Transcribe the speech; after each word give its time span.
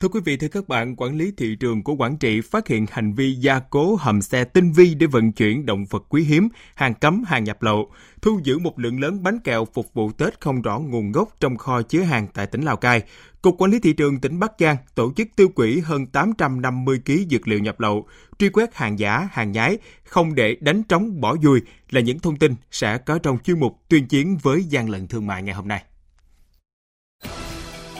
Thưa 0.00 0.08
quý 0.08 0.20
vị, 0.24 0.36
thưa 0.36 0.48
các 0.48 0.68
bạn, 0.68 0.96
quản 0.96 1.16
lý 1.16 1.32
thị 1.36 1.56
trường 1.60 1.82
của 1.82 1.94
Quảng 1.94 2.16
Trị 2.16 2.40
phát 2.40 2.68
hiện 2.68 2.86
hành 2.90 3.12
vi 3.12 3.34
gia 3.34 3.58
cố 3.58 3.96
hầm 3.96 4.22
xe 4.22 4.44
tinh 4.44 4.72
vi 4.72 4.94
để 4.94 5.06
vận 5.06 5.32
chuyển 5.32 5.66
động 5.66 5.84
vật 5.90 6.04
quý 6.08 6.22
hiếm, 6.22 6.48
hàng 6.74 6.94
cấm, 6.94 7.24
hàng 7.26 7.44
nhập 7.44 7.62
lậu, 7.62 7.90
thu 8.22 8.40
giữ 8.44 8.58
một 8.58 8.78
lượng 8.78 9.00
lớn 9.00 9.22
bánh 9.22 9.40
kẹo 9.40 9.64
phục 9.64 9.94
vụ 9.94 10.12
Tết 10.12 10.40
không 10.40 10.62
rõ 10.62 10.78
nguồn 10.78 11.12
gốc 11.12 11.28
trong 11.40 11.56
kho 11.56 11.82
chứa 11.82 12.00
hàng 12.00 12.26
tại 12.34 12.46
tỉnh 12.46 12.62
Lào 12.62 12.76
Cai. 12.76 13.02
Cục 13.42 13.54
Quản 13.58 13.70
lý 13.70 13.80
thị 13.80 13.92
trường 13.92 14.20
tỉnh 14.20 14.38
Bắc 14.38 14.52
Giang 14.58 14.76
tổ 14.94 15.12
chức 15.16 15.28
tiêu 15.36 15.48
quỹ 15.48 15.80
hơn 15.80 16.06
850 16.06 17.00
kg 17.06 17.12
dược 17.30 17.48
liệu 17.48 17.58
nhập 17.58 17.80
lậu, 17.80 18.06
truy 18.38 18.48
quét 18.48 18.74
hàng 18.74 18.98
giả, 18.98 19.28
hàng 19.32 19.52
nhái, 19.52 19.78
không 20.04 20.34
để 20.34 20.56
đánh 20.60 20.82
trống 20.82 21.20
bỏ 21.20 21.36
dùi 21.42 21.60
là 21.90 22.00
những 22.00 22.18
thông 22.18 22.36
tin 22.36 22.54
sẽ 22.70 22.98
có 22.98 23.18
trong 23.18 23.38
chuyên 23.44 23.60
mục 23.60 23.78
tuyên 23.88 24.06
chiến 24.06 24.38
với 24.42 24.64
gian 24.64 24.90
lận 24.90 25.06
thương 25.06 25.26
mại 25.26 25.42
ngày 25.42 25.54
hôm 25.54 25.68
nay. 25.68 25.82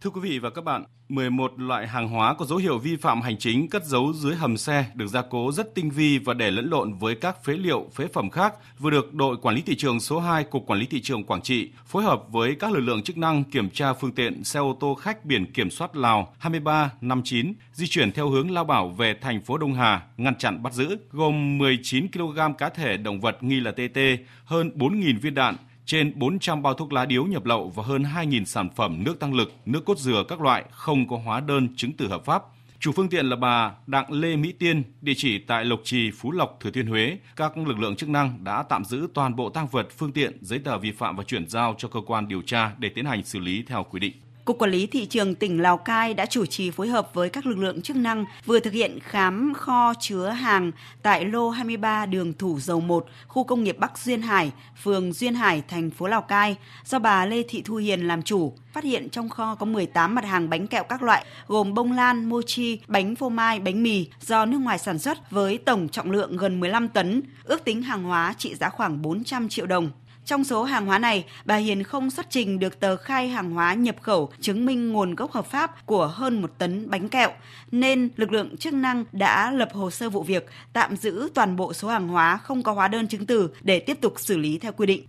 Thưa 0.00 0.10
quý 0.10 0.20
vị 0.20 0.38
và 0.38 0.50
các 0.50 0.64
bạn, 0.64 0.84
11 1.08 1.52
loại 1.60 1.86
hàng 1.86 2.08
hóa 2.08 2.34
có 2.34 2.44
dấu 2.44 2.58
hiệu 2.58 2.78
vi 2.78 2.96
phạm 2.96 3.20
hành 3.20 3.38
chính 3.38 3.68
cất 3.68 3.84
giấu 3.84 4.12
dưới 4.12 4.34
hầm 4.34 4.56
xe 4.56 4.84
được 4.94 5.06
gia 5.06 5.22
cố 5.22 5.52
rất 5.52 5.74
tinh 5.74 5.90
vi 5.90 6.18
và 6.18 6.34
để 6.34 6.50
lẫn 6.50 6.70
lộn 6.70 6.94
với 6.94 7.14
các 7.14 7.44
phế 7.44 7.52
liệu, 7.52 7.88
phế 7.94 8.06
phẩm 8.06 8.30
khác 8.30 8.54
vừa 8.78 8.90
được 8.90 9.14
đội 9.14 9.36
quản 9.36 9.54
lý 9.54 9.62
thị 9.62 9.76
trường 9.76 10.00
số 10.00 10.20
2 10.20 10.44
Cục 10.44 10.66
Quản 10.66 10.78
lý 10.78 10.86
thị 10.86 11.00
trường 11.00 11.24
Quảng 11.24 11.42
Trị 11.42 11.70
phối 11.86 12.02
hợp 12.02 12.22
với 12.28 12.54
các 12.54 12.72
lực 12.72 12.80
lượng 12.80 13.02
chức 13.02 13.18
năng 13.18 13.44
kiểm 13.44 13.70
tra 13.70 13.92
phương 13.92 14.12
tiện 14.12 14.44
xe 14.44 14.60
ô 14.60 14.76
tô 14.80 14.94
khách 14.94 15.24
biển 15.24 15.52
kiểm 15.52 15.70
soát 15.70 15.96
Lào 15.96 16.34
2359 16.38 17.52
di 17.72 17.86
chuyển 17.86 18.12
theo 18.12 18.28
hướng 18.28 18.50
Lao 18.50 18.64
Bảo 18.64 18.88
về 18.88 19.14
thành 19.20 19.40
phố 19.40 19.58
Đông 19.58 19.74
Hà, 19.74 20.02
ngăn 20.16 20.34
chặn 20.34 20.62
bắt 20.62 20.72
giữ, 20.72 20.96
gồm 21.12 21.58
19 21.58 22.12
kg 22.12 22.38
cá 22.58 22.68
thể 22.68 22.96
động 22.96 23.20
vật 23.20 23.42
nghi 23.42 23.60
là 23.60 23.70
TT, 23.70 23.98
hơn 24.44 24.70
4.000 24.74 25.20
viên 25.20 25.34
đạn, 25.34 25.56
trên 25.88 26.12
400 26.18 26.62
bao 26.62 26.74
thuốc 26.74 26.92
lá 26.92 27.06
điếu 27.06 27.24
nhập 27.24 27.44
lậu 27.44 27.72
và 27.74 27.82
hơn 27.82 28.02
2.000 28.02 28.44
sản 28.44 28.68
phẩm 28.76 29.04
nước 29.04 29.20
tăng 29.20 29.34
lực, 29.34 29.52
nước 29.66 29.84
cốt 29.84 29.98
dừa 29.98 30.24
các 30.28 30.40
loại 30.40 30.64
không 30.70 31.08
có 31.08 31.16
hóa 31.16 31.40
đơn 31.40 31.68
chứng 31.76 31.92
từ 31.92 32.08
hợp 32.08 32.24
pháp. 32.24 32.42
Chủ 32.80 32.92
phương 32.92 33.08
tiện 33.08 33.26
là 33.26 33.36
bà 33.36 33.72
Đặng 33.86 34.12
Lê 34.12 34.36
Mỹ 34.36 34.52
Tiên, 34.52 34.82
địa 35.00 35.12
chỉ 35.16 35.38
tại 35.38 35.64
Lộc 35.64 35.80
Trì, 35.84 36.10
Phú 36.10 36.32
Lộc, 36.32 36.58
Thừa 36.60 36.70
Thiên 36.70 36.86
Huế. 36.86 37.18
Các 37.36 37.56
lực 37.56 37.78
lượng 37.78 37.96
chức 37.96 38.08
năng 38.08 38.44
đã 38.44 38.62
tạm 38.62 38.84
giữ 38.84 39.08
toàn 39.14 39.36
bộ 39.36 39.50
tăng 39.50 39.66
vật, 39.66 39.88
phương 39.98 40.12
tiện, 40.12 40.38
giấy 40.40 40.58
tờ 40.58 40.78
vi 40.78 40.92
phạm 40.92 41.16
và 41.16 41.24
chuyển 41.24 41.48
giao 41.48 41.74
cho 41.78 41.88
cơ 41.88 42.00
quan 42.06 42.28
điều 42.28 42.42
tra 42.42 42.72
để 42.78 42.88
tiến 42.88 43.04
hành 43.04 43.24
xử 43.24 43.38
lý 43.38 43.62
theo 43.66 43.86
quy 43.90 44.00
định. 44.00 44.12
Cục 44.48 44.58
Quản 44.58 44.70
lý 44.70 44.86
Thị 44.86 45.06
trường 45.06 45.34
tỉnh 45.34 45.62
Lào 45.62 45.76
Cai 45.76 46.14
đã 46.14 46.26
chủ 46.26 46.46
trì 46.46 46.70
phối 46.70 46.88
hợp 46.88 47.10
với 47.14 47.30
các 47.30 47.46
lực 47.46 47.58
lượng 47.58 47.82
chức 47.82 47.96
năng 47.96 48.24
vừa 48.46 48.60
thực 48.60 48.72
hiện 48.72 48.98
khám 49.02 49.52
kho 49.56 49.94
chứa 50.00 50.28
hàng 50.28 50.72
tại 51.02 51.24
lô 51.24 51.50
23 51.50 52.06
đường 52.06 52.32
Thủ 52.32 52.60
Dầu 52.60 52.80
1, 52.80 53.06
khu 53.26 53.44
công 53.44 53.64
nghiệp 53.64 53.76
Bắc 53.78 53.98
Duyên 53.98 54.22
Hải, 54.22 54.52
phường 54.82 55.12
Duyên 55.12 55.34
Hải, 55.34 55.62
thành 55.68 55.90
phố 55.90 56.06
Lào 56.06 56.22
Cai, 56.22 56.56
do 56.84 56.98
bà 56.98 57.26
Lê 57.26 57.42
Thị 57.48 57.62
Thu 57.64 57.76
Hiền 57.76 58.08
làm 58.08 58.22
chủ. 58.22 58.52
Phát 58.72 58.84
hiện 58.84 59.08
trong 59.10 59.28
kho 59.28 59.54
có 59.54 59.66
18 59.66 60.14
mặt 60.14 60.24
hàng 60.24 60.50
bánh 60.50 60.66
kẹo 60.66 60.84
các 60.84 61.02
loại, 61.02 61.24
gồm 61.46 61.74
bông 61.74 61.92
lan, 61.92 62.28
mochi, 62.28 62.80
bánh 62.86 63.16
phô 63.16 63.28
mai, 63.28 63.60
bánh 63.60 63.82
mì 63.82 64.06
do 64.20 64.46
nước 64.46 64.58
ngoài 64.58 64.78
sản 64.78 64.98
xuất 64.98 65.30
với 65.30 65.58
tổng 65.58 65.88
trọng 65.88 66.10
lượng 66.10 66.36
gần 66.36 66.60
15 66.60 66.88
tấn, 66.88 67.22
ước 67.44 67.64
tính 67.64 67.82
hàng 67.82 68.02
hóa 68.02 68.34
trị 68.38 68.54
giá 68.54 68.68
khoảng 68.68 69.02
400 69.02 69.48
triệu 69.48 69.66
đồng. 69.66 69.90
Trong 70.28 70.44
số 70.44 70.64
hàng 70.64 70.86
hóa 70.86 70.98
này, 70.98 71.24
bà 71.44 71.56
Hiền 71.56 71.82
không 71.82 72.10
xuất 72.10 72.30
trình 72.30 72.58
được 72.58 72.80
tờ 72.80 72.96
khai 72.96 73.28
hàng 73.28 73.50
hóa 73.50 73.74
nhập 73.74 73.96
khẩu 74.02 74.30
chứng 74.40 74.66
minh 74.66 74.92
nguồn 74.92 75.14
gốc 75.14 75.32
hợp 75.32 75.46
pháp 75.46 75.86
của 75.86 76.06
hơn 76.06 76.42
một 76.42 76.50
tấn 76.58 76.90
bánh 76.90 77.08
kẹo, 77.08 77.30
nên 77.70 78.08
lực 78.16 78.32
lượng 78.32 78.56
chức 78.56 78.74
năng 78.74 79.04
đã 79.12 79.50
lập 79.50 79.68
hồ 79.72 79.90
sơ 79.90 80.10
vụ 80.10 80.22
việc, 80.22 80.48
tạm 80.72 80.96
giữ 80.96 81.28
toàn 81.34 81.56
bộ 81.56 81.72
số 81.72 81.88
hàng 81.88 82.08
hóa 82.08 82.36
không 82.36 82.62
có 82.62 82.72
hóa 82.72 82.88
đơn 82.88 83.08
chứng 83.08 83.26
từ 83.26 83.50
để 83.60 83.80
tiếp 83.80 84.00
tục 84.00 84.14
xử 84.16 84.36
lý 84.36 84.58
theo 84.58 84.72
quy 84.72 84.86
định. 84.86 85.06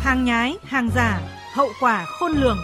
Hàng 0.00 0.24
nhái, 0.24 0.56
hàng 0.64 0.90
giả, 0.94 1.20
hậu 1.54 1.68
quả 1.80 2.04
khôn 2.04 2.32
lường. 2.32 2.58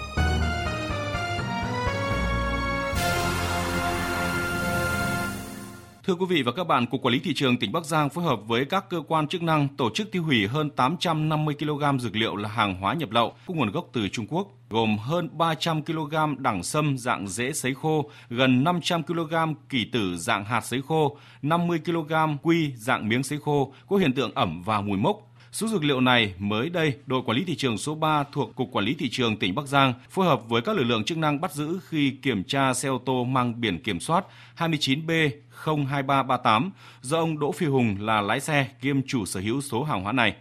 Thưa 6.06 6.14
quý 6.14 6.26
vị 6.28 6.42
và 6.42 6.52
các 6.52 6.64
bạn, 6.64 6.86
Cục 6.86 7.02
Quản 7.02 7.12
lý 7.12 7.20
Thị 7.20 7.34
trường 7.34 7.56
tỉnh 7.56 7.72
Bắc 7.72 7.84
Giang 7.84 8.10
phối 8.10 8.24
hợp 8.24 8.40
với 8.46 8.64
các 8.64 8.90
cơ 8.90 9.02
quan 9.08 9.28
chức 9.28 9.42
năng 9.42 9.68
tổ 9.76 9.90
chức 9.90 10.10
tiêu 10.12 10.22
hủy 10.22 10.46
hơn 10.46 10.70
850 10.70 11.54
kg 11.58 11.98
dược 11.98 12.16
liệu 12.16 12.36
là 12.36 12.48
hàng 12.48 12.74
hóa 12.80 12.94
nhập 12.94 13.10
lậu 13.10 13.32
có 13.46 13.54
nguồn 13.54 13.70
gốc 13.70 13.88
từ 13.92 14.08
Trung 14.08 14.26
Quốc, 14.28 14.48
gồm 14.70 14.98
hơn 14.98 15.28
300 15.38 15.82
kg 15.82 16.14
đẳng 16.38 16.62
sâm 16.62 16.98
dạng 16.98 17.28
rễ 17.28 17.52
sấy 17.52 17.74
khô, 17.74 18.10
gần 18.30 18.64
500 18.64 19.02
kg 19.02 19.34
kỳ 19.68 19.84
tử 19.92 20.16
dạng 20.16 20.44
hạt 20.44 20.60
sấy 20.60 20.82
khô, 20.88 21.16
50 21.42 21.80
kg 21.84 22.12
quy 22.42 22.72
dạng 22.76 23.08
miếng 23.08 23.22
sấy 23.22 23.38
khô 23.44 23.72
có 23.88 23.96
hiện 23.96 24.12
tượng 24.12 24.34
ẩm 24.34 24.62
và 24.62 24.80
mùi 24.80 24.98
mốc, 24.98 25.33
Số 25.54 25.68
dược 25.68 25.84
liệu 25.84 26.00
này 26.00 26.34
mới 26.38 26.70
đây, 26.70 26.94
đội 27.06 27.22
quản 27.26 27.36
lý 27.36 27.44
thị 27.44 27.56
trường 27.56 27.78
số 27.78 27.94
3 27.94 28.24
thuộc 28.32 28.56
Cục 28.56 28.68
Quản 28.72 28.84
lý 28.84 28.94
Thị 28.94 29.08
trường 29.10 29.36
tỉnh 29.36 29.54
Bắc 29.54 29.66
Giang 29.66 29.94
phối 30.10 30.26
hợp 30.26 30.48
với 30.48 30.62
các 30.62 30.76
lực 30.76 30.84
lượng 30.84 31.04
chức 31.04 31.18
năng 31.18 31.40
bắt 31.40 31.52
giữ 31.52 31.78
khi 31.88 32.10
kiểm 32.10 32.44
tra 32.44 32.74
xe 32.74 32.88
ô 32.88 33.00
tô 33.06 33.24
mang 33.24 33.60
biển 33.60 33.82
kiểm 33.82 34.00
soát 34.00 34.24
29B 34.58 35.30
02338 35.64 36.70
do 37.02 37.18
ông 37.18 37.38
Đỗ 37.38 37.52
Phi 37.52 37.66
Hùng 37.66 37.96
là 38.00 38.20
lái 38.20 38.40
xe 38.40 38.68
kiêm 38.80 39.02
chủ 39.06 39.26
sở 39.26 39.40
hữu 39.40 39.60
số 39.60 39.84
hàng 39.84 40.02
hóa 40.02 40.12
này. 40.12 40.34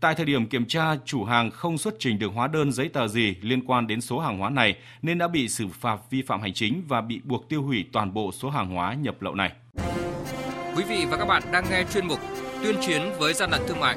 Tại 0.00 0.14
thời 0.14 0.26
điểm 0.26 0.46
kiểm 0.46 0.66
tra, 0.66 0.96
chủ 1.04 1.24
hàng 1.24 1.50
không 1.50 1.78
xuất 1.78 1.94
trình 1.98 2.18
được 2.18 2.32
hóa 2.34 2.46
đơn 2.46 2.72
giấy 2.72 2.88
tờ 2.88 3.08
gì 3.08 3.34
liên 3.40 3.66
quan 3.66 3.86
đến 3.86 4.00
số 4.00 4.18
hàng 4.18 4.38
hóa 4.38 4.50
này 4.50 4.76
nên 5.02 5.18
đã 5.18 5.28
bị 5.28 5.48
xử 5.48 5.68
phạt 5.80 5.96
vi 6.10 6.22
phạm 6.22 6.40
hành 6.40 6.54
chính 6.54 6.82
và 6.88 7.00
bị 7.00 7.20
buộc 7.24 7.48
tiêu 7.48 7.62
hủy 7.62 7.84
toàn 7.92 8.14
bộ 8.14 8.32
số 8.32 8.50
hàng 8.50 8.74
hóa 8.74 8.94
nhập 8.94 9.22
lậu 9.22 9.34
này. 9.34 9.52
Quý 10.76 10.84
vị 10.88 11.06
và 11.10 11.16
các 11.16 11.24
bạn 11.24 11.42
đang 11.52 11.64
nghe 11.70 11.84
chuyên 11.94 12.06
mục 12.06 12.18
Tuyên 12.62 12.76
chiến 12.86 13.02
với 13.18 13.34
gian 13.34 13.50
lận 13.50 13.60
thương 13.68 13.80
mại 13.80 13.96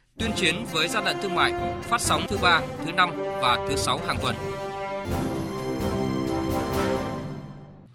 tuyên 0.19 0.31
chiến 0.35 0.65
với 0.71 0.87
gian 0.87 1.03
lận 1.03 1.17
thương 1.21 1.35
mại 1.35 1.53
phát 1.81 2.01
sóng 2.01 2.21
thứ 2.29 2.37
ba, 2.41 2.61
thứ 2.85 2.91
năm 2.91 3.09
và 3.41 3.65
thứ 3.69 3.75
sáu 3.75 3.99
hàng 4.07 4.17
tuần. 4.21 4.35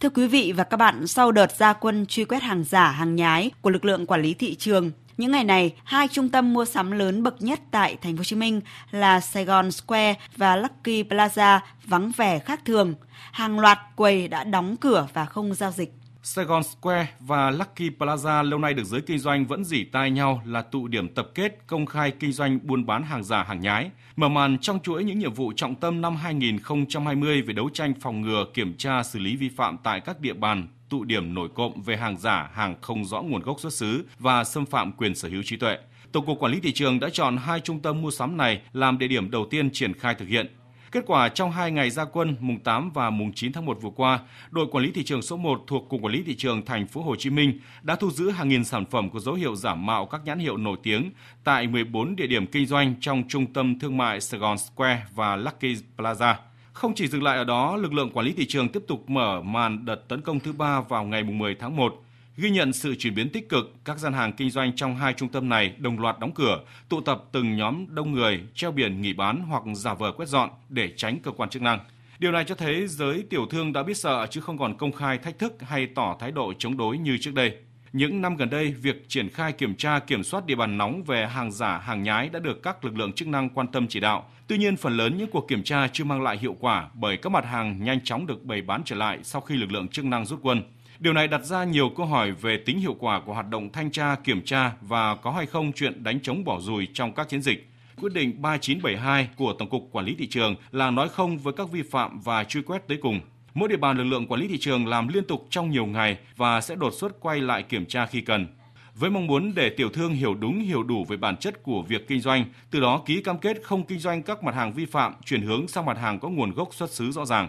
Thưa 0.01 0.09
quý 0.09 0.27
vị 0.27 0.53
và 0.57 0.65
các 0.65 0.77
bạn, 0.77 1.07
sau 1.07 1.33
đợt 1.33 1.53
gia 1.57 1.73
quân 1.73 2.07
truy 2.07 2.25
quét 2.25 2.43
hàng 2.43 2.65
giả, 2.65 2.91
hàng 2.91 3.17
nhái 3.17 3.51
của 3.61 3.71
lực 3.71 3.85
lượng 3.85 4.07
quản 4.07 4.23
lý 4.23 4.35
thị 4.35 4.55
trường, 4.55 4.91
những 5.17 5.33
ngày 5.33 5.45
này, 5.45 5.75
hai 5.85 6.09
trung 6.09 6.29
tâm 6.29 6.53
mua 6.53 6.65
sắm 6.65 6.91
lớn 6.91 7.23
bậc 7.23 7.43
nhất 7.43 7.61
tại 7.71 7.97
thành 8.03 8.17
phố 8.17 8.21
Hồ 8.21 8.25
Chí 8.25 8.37
Minh 8.37 8.61
là 8.91 9.21
Saigon 9.21 9.71
Square 9.71 10.15
và 10.37 10.57
Lucky 10.57 11.03
Plaza 11.03 11.61
vắng 11.85 12.13
vẻ 12.17 12.39
khác 12.39 12.61
thường. 12.65 12.95
Hàng 13.33 13.59
loạt 13.59 13.79
quầy 13.97 14.29
đã 14.29 14.45
đóng 14.45 14.77
cửa 14.77 15.09
và 15.15 15.25
không 15.25 15.55
giao 15.55 15.71
dịch. 15.71 15.93
Saigon 16.27 16.63
Square 16.63 17.09
và 17.21 17.51
Lucky 17.51 17.91
Plaza 17.99 18.43
lâu 18.43 18.59
nay 18.59 18.75
được 18.75 18.85
giới 18.85 19.01
kinh 19.01 19.19
doanh 19.19 19.47
vẫn 19.47 19.65
dỉ 19.65 19.85
tai 19.85 20.11
nhau 20.11 20.43
là 20.47 20.63
tụ 20.63 20.89
điểm 20.89 21.15
tập 21.15 21.29
kết 21.35 21.59
công 21.67 21.87
khai 21.87 22.13
kinh 22.21 22.33
doanh 22.33 22.59
buôn 22.63 22.87
bán 22.87 23.03
hàng 23.03 23.25
giả 23.25 23.43
hàng 23.43 23.61
nhái. 23.61 23.91
Mở 24.17 24.29
màn 24.29 24.59
trong 24.59 24.81
chuỗi 24.83 25.05
những 25.05 25.19
nhiệm 25.19 25.35
vụ 25.35 25.53
trọng 25.57 25.75
tâm 25.75 26.01
năm 26.01 26.17
2020 26.17 27.43
về 27.43 27.55
đấu 27.55 27.71
tranh 27.75 27.95
phòng 28.01 28.21
ngừa, 28.21 28.45
kiểm 28.55 28.75
tra, 28.77 29.03
xử 29.03 29.19
lý 29.19 29.37
vi 29.37 29.49
phạm 29.49 29.77
tại 29.83 30.01
các 30.01 30.21
địa 30.21 30.33
bàn 30.33 30.69
tụ 30.89 31.05
điểm 31.05 31.35
nổi 31.35 31.49
cộng 31.55 31.83
về 31.83 31.97
hàng 31.97 32.19
giả, 32.19 32.51
hàng 32.55 32.75
không 32.81 33.05
rõ 33.05 33.23
nguồn 33.23 33.43
gốc 33.43 33.61
xuất 33.61 33.73
xứ 33.73 34.05
và 34.19 34.45
xâm 34.45 34.67
phạm 34.67 34.93
quyền 34.93 35.15
sở 35.15 35.29
hữu 35.29 35.43
trí 35.43 35.57
tuệ. 35.57 35.79
Tổng 36.13 36.27
cục 36.27 36.39
Quản 36.41 36.53
lý 36.53 36.61
thị 36.61 36.73
trường 36.73 37.01
đã 37.01 37.09
chọn 37.13 37.37
hai 37.37 37.61
trung 37.61 37.81
tâm 37.81 38.03
mua 38.03 38.11
sắm 38.11 38.37
này 38.37 38.63
làm 38.73 38.99
địa 38.99 39.09
điểm 39.09 39.31
đầu 39.31 39.47
tiên 39.51 39.71
triển 39.73 39.95
khai 39.95 40.15
thực 40.15 40.29
hiện. 40.29 40.47
Kết 40.93 41.05
quả 41.07 41.29
trong 41.29 41.51
hai 41.51 41.71
ngày 41.71 41.91
gia 41.91 42.05
quân 42.05 42.37
mùng 42.41 42.59
8 42.59 42.91
và 42.91 43.11
mùng 43.11 43.33
9 43.33 43.53
tháng 43.53 43.67
1 43.67 43.79
vừa 43.83 43.91
qua, 43.97 44.19
đội 44.51 44.67
quản 44.71 44.85
lý 44.85 44.91
thị 44.91 45.05
trường 45.05 45.23
số 45.23 45.37
1 45.37 45.65
thuộc 45.67 45.89
Cục 45.89 46.03
Quản 46.03 46.13
lý 46.13 46.23
thị 46.23 46.35
trường 46.37 46.65
thành 46.65 46.87
phố 46.87 47.03
Hồ 47.03 47.17
Chí 47.17 47.31
Minh 47.31 47.59
đã 47.83 47.97
thu 47.97 48.11
giữ 48.11 48.31
hàng 48.31 48.49
nghìn 48.49 48.65
sản 48.65 48.85
phẩm 48.85 49.11
có 49.11 49.21
dấu 49.21 49.35
hiệu 49.35 49.57
giả 49.57 49.75
mạo 49.75 50.07
các 50.07 50.21
nhãn 50.25 50.39
hiệu 50.39 50.57
nổi 50.57 50.77
tiếng 50.83 51.11
tại 51.45 51.67
14 51.67 52.17
địa 52.17 52.27
điểm 52.27 52.47
kinh 52.47 52.67
doanh 52.67 52.95
trong 53.01 53.23
trung 53.29 53.53
tâm 53.53 53.79
thương 53.79 53.97
mại 53.97 54.21
Saigon 54.21 54.57
Square 54.59 55.03
và 55.15 55.37
Lucky 55.37 55.77
Plaza. 55.97 56.35
Không 56.73 56.95
chỉ 56.95 57.07
dừng 57.07 57.23
lại 57.23 57.37
ở 57.37 57.45
đó, 57.45 57.77
lực 57.77 57.93
lượng 57.93 58.11
quản 58.11 58.27
lý 58.27 58.33
thị 58.33 58.47
trường 58.47 58.69
tiếp 58.69 58.83
tục 58.89 59.11
mở 59.11 59.43
màn 59.43 59.85
đợt 59.85 60.09
tấn 60.09 60.21
công 60.21 60.41
thứ 60.41 60.53
ba 60.53 60.81
vào 60.81 61.05
ngày 61.05 61.23
10 61.23 61.55
tháng 61.55 61.77
1 61.77 62.06
Ghi 62.39 62.51
nhận 62.51 62.73
sự 62.73 62.95
chuyển 62.95 63.15
biến 63.15 63.31
tích 63.31 63.49
cực, 63.49 63.75
các 63.85 63.99
gian 63.99 64.13
hàng 64.13 64.33
kinh 64.33 64.51
doanh 64.51 64.77
trong 64.77 64.97
hai 64.97 65.13
trung 65.13 65.29
tâm 65.29 65.49
này 65.49 65.75
đồng 65.79 66.01
loạt 66.01 66.19
đóng 66.19 66.35
cửa, 66.35 66.61
tụ 66.89 67.01
tập 67.01 67.25
từng 67.33 67.57
nhóm 67.57 67.95
đông 67.95 68.13
người, 68.13 68.41
treo 68.55 68.73
biển 68.73 69.01
nghỉ 69.01 69.13
bán 69.13 69.41
hoặc 69.49 69.63
giả 69.75 69.95
vờ 69.95 70.13
quét 70.13 70.29
dọn 70.29 70.51
để 70.69 70.93
tránh 70.97 71.19
cơ 71.23 71.31
quan 71.31 71.51
chức 71.51 71.63
năng. 71.63 71.79
Điều 72.19 72.33
này 72.33 72.45
cho 72.45 72.55
thấy 72.55 72.87
giới 72.87 73.25
tiểu 73.31 73.47
thương 73.51 73.73
đã 73.73 73.83
biết 73.83 73.97
sợ 73.97 74.27
chứ 74.31 74.41
không 74.41 74.59
còn 74.59 74.77
công 74.77 74.93
khai 74.93 75.19
thách 75.19 75.39
thức 75.39 75.55
hay 75.61 75.87
tỏ 75.87 76.17
thái 76.21 76.31
độ 76.31 76.53
chống 76.59 76.77
đối 76.77 76.99
như 76.99 77.19
trước 77.21 77.35
đây. 77.35 77.57
Những 77.93 78.23
năm 78.23 78.37
gần 78.37 78.51
đây, 78.51 78.75
việc 78.83 79.09
triển 79.09 79.29
khai 79.29 79.53
kiểm 79.53 79.75
tra 79.75 79.99
kiểm 79.99 80.25
soát 80.25 80.47
địa 80.47 80.55
bàn 80.55 80.79
nóng 80.79 81.03
về 81.03 81.27
hàng 81.27 81.53
giả, 81.53 81.79
hàng 81.79 82.03
nhái 82.03 82.29
đã 82.29 82.41
được 82.41 82.63
các 82.63 82.85
lực 82.85 82.97
lượng 82.97 83.13
chức 83.13 83.29
năng 83.29 83.49
quan 83.49 83.67
tâm 83.67 83.87
chỉ 83.89 84.01
đạo. 84.01 84.31
Tuy 84.47 84.59
nhiên, 84.59 84.77
phần 84.77 84.97
lớn 84.97 85.17
những 85.19 85.31
cuộc 85.31 85.49
kiểm 85.49 85.63
tra 85.63 85.89
chưa 85.89 86.05
mang 86.05 86.23
lại 86.23 86.39
hiệu 86.39 86.57
quả 86.61 86.89
bởi 86.95 87.17
các 87.17 87.31
mặt 87.31 87.45
hàng 87.45 87.85
nhanh 87.85 88.01
chóng 88.05 88.27
được 88.27 88.45
bày 88.45 88.63
bán 88.63 88.83
trở 88.85 88.97
lại 88.97 89.19
sau 89.23 89.41
khi 89.41 89.57
lực 89.57 89.73
lượng 89.73 89.89
chức 89.89 90.05
năng 90.05 90.27
rút 90.27 90.39
quân. 90.43 90.63
Điều 90.99 91.13
này 91.13 91.29
đặt 91.29 91.45
ra 91.45 91.65
nhiều 91.65 91.89
câu 91.97 92.07
hỏi 92.07 92.33
về 92.33 92.57
tính 92.67 92.79
hiệu 92.79 92.97
quả 92.99 93.21
của 93.21 93.35
hoạt 93.35 93.49
động 93.51 93.73
thanh 93.73 93.91
tra, 93.91 94.15
kiểm 94.25 94.43
tra 94.45 94.73
và 94.81 95.15
có 95.15 95.31
hay 95.31 95.47
không 95.47 95.73
chuyện 95.73 96.05
đánh 96.05 96.21
chống 96.21 96.45
bỏ 96.45 96.61
rùi 96.61 96.89
trong 96.95 97.13
các 97.13 97.29
chiến 97.29 97.43
dịch. 97.43 97.71
Quyết 98.01 98.13
định 98.13 98.43
3972 98.43 99.29
của 99.37 99.55
Tổng 99.59 99.71
cục 99.71 99.89
Quản 99.93 100.05
lý 100.05 100.15
thị 100.19 100.27
trường 100.27 100.55
là 100.73 100.91
nói 100.91 101.09
không 101.09 101.39
với 101.39 101.53
các 101.53 101.71
vi 101.71 101.83
phạm 101.83 102.21
và 102.21 102.45
truy 102.45 102.63
quét 102.63 102.89
tới 102.89 102.99
cùng. 103.03 103.21
Mỗi 103.55 103.69
địa 103.69 103.77
bàn 103.77 103.99
lực 103.99 104.05
lượng 104.05 104.27
quản 104.27 104.41
lý 104.41 104.49
thị 104.49 104.59
trường 104.59 104.87
làm 104.87 105.09
liên 105.09 105.25
tục 105.25 105.47
trong 105.51 105.71
nhiều 105.71 105.87
ngày 105.87 106.19
và 106.37 106.61
sẽ 106.61 106.75
đột 106.75 106.95
xuất 106.95 107.21
quay 107.21 107.41
lại 107.41 107.63
kiểm 107.63 107.87
tra 107.87 108.07
khi 108.07 108.21
cần. 108.21 108.47
Với 108.95 109.11
mong 109.11 109.27
muốn 109.27 109.53
để 109.55 109.71
tiểu 109.71 109.89
thương 109.89 110.13
hiểu 110.13 110.35
đúng 110.35 110.61
hiểu 110.61 110.83
đủ 110.83 111.05
về 111.05 111.17
bản 111.17 111.37
chất 111.37 111.63
của 111.63 111.83
việc 111.83 112.09
kinh 112.09 112.21
doanh, 112.21 112.45
từ 112.71 112.81
đó 112.81 113.03
ký 113.07 113.23
cam 113.23 113.39
kết 113.39 113.61
không 113.63 113.85
kinh 113.87 113.99
doanh 113.99 114.23
các 114.23 114.45
mặt 114.45 114.55
hàng 114.55 114.73
vi 114.73 114.87
phạm, 114.87 115.15
chuyển 115.25 115.43
hướng 115.43 115.69
sang 115.69 115.87
mặt 115.87 115.99
hàng 115.99 116.19
có 116.19 116.29
nguồn 116.29 116.53
gốc 116.53 116.75
xuất 116.75 116.91
xứ 116.91 117.11
rõ 117.11 117.25
ràng. 117.25 117.49